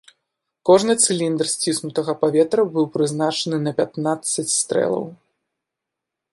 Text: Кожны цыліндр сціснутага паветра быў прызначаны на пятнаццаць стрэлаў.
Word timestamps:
Кожны 0.69 0.93
цыліндр 1.03 1.45
сціснутага 1.55 2.15
паветра 2.23 2.61
быў 2.77 2.85
прызначаны 2.97 3.57
на 3.69 3.77
пятнаццаць 3.83 4.49
стрэлаў. 4.61 5.05